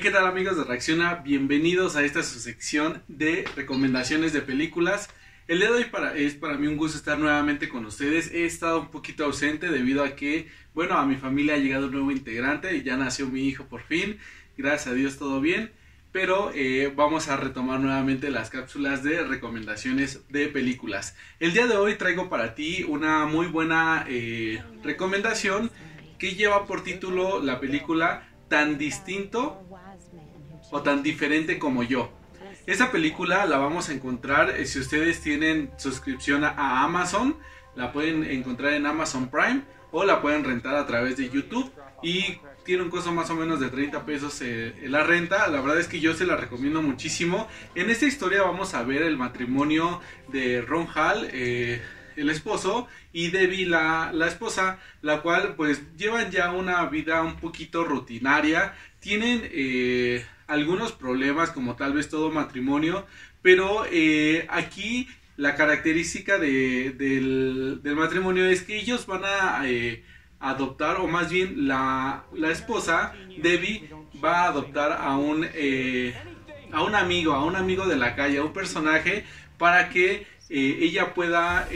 [0.00, 1.14] ¿qué tal amigos de Reacciona?
[1.14, 5.08] Bienvenidos a esta su sección de recomendaciones de películas.
[5.48, 5.86] El día de hoy
[6.16, 8.30] es para mí un gusto estar nuevamente con ustedes.
[8.30, 11.92] He estado un poquito ausente debido a que, bueno, a mi familia ha llegado un
[11.92, 14.18] nuevo integrante y ya nació mi hijo por fin.
[14.58, 15.72] Gracias a Dios todo bien.
[16.12, 21.16] Pero eh, vamos a retomar nuevamente las cápsulas de recomendaciones de películas.
[21.40, 25.70] El día de hoy traigo para ti una muy buena eh, recomendación
[26.18, 29.65] que lleva por título la película Tan distinto
[30.70, 32.10] o tan diferente como yo.
[32.66, 37.36] Esa película la vamos a encontrar eh, si ustedes tienen suscripción a Amazon,
[37.76, 41.70] la pueden encontrar en Amazon Prime o la pueden rentar a través de YouTube
[42.02, 45.46] y tiene un costo más o menos de 30 pesos eh, la renta.
[45.48, 47.48] La verdad es que yo se la recomiendo muchísimo.
[47.76, 51.80] En esta historia vamos a ver el matrimonio de Ron Hall, eh,
[52.16, 57.36] el esposo, y Debbie, la, la esposa, la cual pues llevan ya una vida un
[57.36, 58.74] poquito rutinaria.
[59.06, 63.06] Tienen algunos problemas como tal vez todo matrimonio,
[63.40, 70.02] pero eh, aquí la característica de, del, matrimonio es que ellos van a eh,
[70.40, 73.88] adoptar, o más bien la, la, esposa, Debbie,
[74.24, 76.12] va a adoptar a un, eh,
[76.72, 79.24] a un amigo, a un amigo de la calle, a un personaje,
[79.56, 81.68] para que ella pueda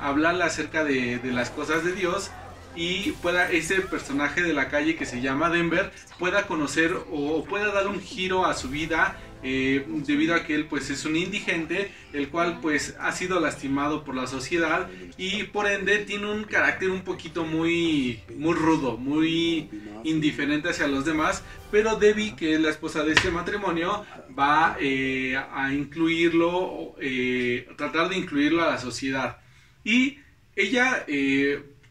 [0.00, 2.30] hablarle acerca de las cosas de Dios
[2.76, 7.72] y pueda ese personaje de la calle que se llama Denver pueda conocer o pueda
[7.72, 11.92] dar un giro a su vida eh, debido a que él pues es un indigente
[12.12, 16.90] el cual pues ha sido lastimado por la sociedad y por ende tiene un carácter
[16.90, 19.68] un poquito muy muy rudo muy
[20.02, 25.36] indiferente hacia los demás pero Debbie que es la esposa de este matrimonio va eh,
[25.36, 29.38] a incluirlo eh, tratar de incluirlo a la sociedad.
[29.84, 30.18] Y
[30.56, 31.04] ella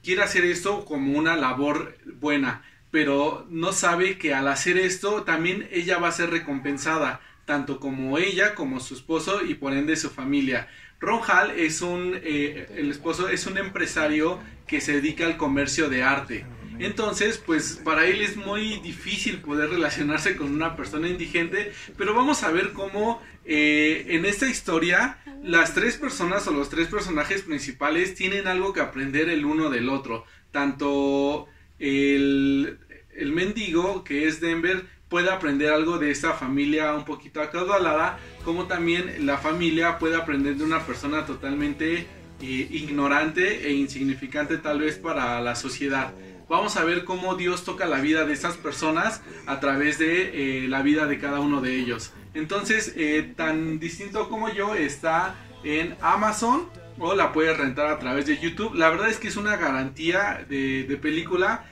[0.04, 5.68] quiere hacer esto como una labor buena, pero no sabe que al hacer esto también
[5.72, 10.10] ella va a ser recompensada, tanto como ella como su esposo y por ende su
[10.10, 10.68] familia.
[11.00, 15.90] Ron Hall es un, eh, el esposo es un empresario que se dedica al comercio
[15.90, 16.46] de arte.
[16.84, 22.44] Entonces, pues para él es muy difícil poder relacionarse con una persona indigente, pero vamos
[22.44, 28.16] a ver cómo eh, en esta historia las tres personas o los tres personajes principales
[28.16, 30.26] tienen algo que aprender el uno del otro.
[30.52, 31.48] Tanto
[31.80, 32.80] el,
[33.16, 38.68] el mendigo, que es Denver, puede aprender algo de esta familia un poquito acaudalada, como
[38.68, 42.00] también la familia puede aprender de una persona totalmente
[42.42, 46.14] eh, ignorante e insignificante tal vez para la sociedad
[46.50, 50.68] vamos a ver cómo Dios toca la vida de esas personas a través de eh,
[50.68, 52.14] la vida de cada uno de ellos.
[52.34, 58.26] Entonces, eh, tan distinto como yo, está en Amazon o la puedes rentar a través
[58.26, 58.76] de YouTube.
[58.76, 61.66] La verdad es que es una garantía de, de película.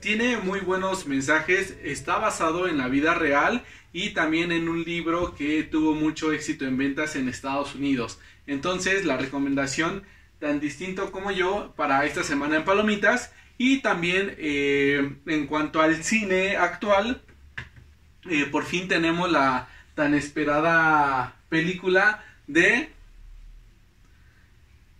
[0.00, 5.34] Tiene muy buenos mensajes, está basado en la vida real y también en un libro
[5.34, 8.18] que tuvo mucho éxito en ventas en Estados Unidos.
[8.46, 10.02] Entonces, la recomendación
[10.42, 13.32] tan distinto como yo para esta semana en Palomitas
[13.64, 17.22] y también eh, en cuanto al cine actual,
[18.28, 22.90] eh, por fin tenemos la tan esperada película de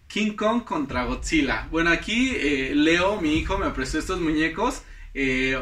[0.06, 1.66] King Kong contra Godzilla.
[1.72, 4.84] Bueno, aquí eh, Leo, mi hijo, me prestó estos muñecos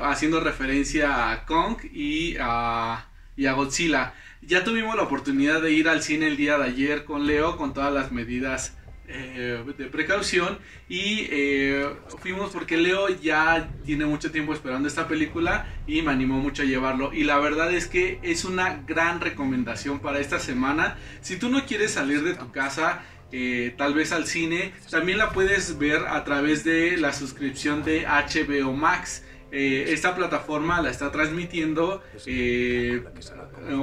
[0.03, 4.13] haciendo referencia a Kong y a, y a Godzilla.
[4.43, 7.73] Ya tuvimos la oportunidad de ir al cine el día de ayer con Leo con
[7.73, 8.77] todas las medidas
[9.11, 10.59] eh, de precaución.
[10.89, 11.89] Y eh,
[12.21, 16.67] fuimos porque Leo ya tiene mucho tiempo esperando esta película y me animó mucho a
[16.67, 17.13] llevarlo.
[17.13, 20.97] Y la verdad es que es una gran recomendación para esta semana.
[21.21, 25.31] Si tú no quieres salir de tu casa eh, tal vez al cine también la
[25.31, 29.23] puedes ver a través de la suscripción de HBO Max
[29.53, 32.03] esta plataforma la está transmitiendo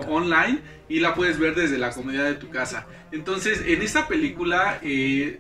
[0.08, 2.88] online y la puedes ver desde la comodidad de tu casa.
[3.12, 5.40] Entonces, en esta película eh,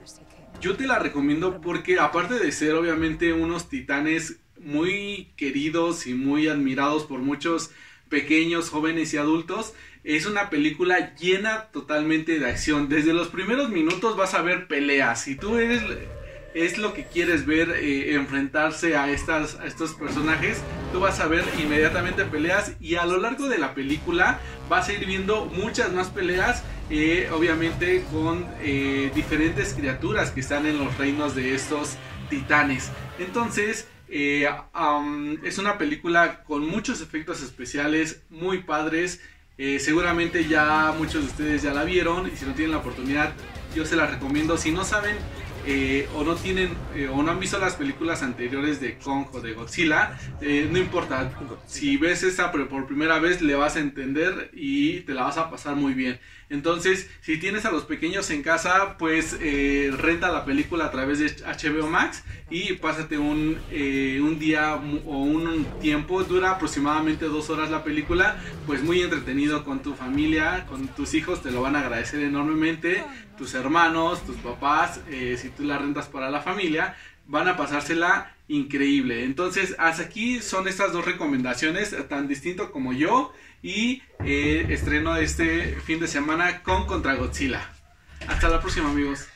[0.62, 6.47] yo te la recomiendo porque aparte de ser obviamente unos titanes muy queridos y muy
[6.47, 7.71] admirados por muchos
[8.09, 12.89] pequeños, jóvenes y adultos, es una película llena totalmente de acción.
[12.89, 15.21] Desde los primeros minutos vas a ver peleas.
[15.21, 15.83] Si tú eres
[16.65, 20.59] es lo que quieres ver eh, enfrentarse a, estas, estos personajes,
[20.92, 24.94] tú vas a ver inmediatamente peleas y a lo largo de la película vas a
[24.94, 30.98] ir viendo muchas más peleas, eh, obviamente con eh, diferentes criaturas que están en los
[30.98, 31.95] reinos de estos
[32.30, 32.89] titanes.
[33.19, 39.21] Entonces, es una película con muchos efectos especiales muy padres.
[39.57, 43.33] seguramente ya muchos de ustedes ya la vieron y si no tienen la oportunidad
[43.75, 44.57] yo se la recomiendo.
[44.57, 45.18] Si no saben
[45.69, 49.41] eh, o no tienen eh, o no han visto las películas anteriores de Kong o
[49.41, 51.29] de Godzilla, eh, no importa.
[51.65, 55.49] Si ves esta por primera vez le vas a entender y te la vas a
[55.51, 56.21] pasar muy bien.
[56.49, 59.38] Entonces, si tienes a los pequeños en casa, pues
[59.97, 65.65] renta la película a través de HBO Max y pásate un, un día o un
[65.81, 71.13] tiempo, dura aproximadamente dos horas la película, pues muy entretenido con tu familia, con tus
[71.15, 73.03] hijos, te lo van a agradecer enormemente,
[73.38, 76.95] tus hermanos, tus papás, si tú la rentas para la familia,
[77.27, 79.23] van a pasársela increíble.
[79.23, 85.79] Entonces, hasta aquí son estas dos recomendaciones, tan distinto como yo y eh, estreno este
[85.85, 87.69] fin de semana con Contra Godzilla.
[88.27, 89.27] Hasta la próxima amigos.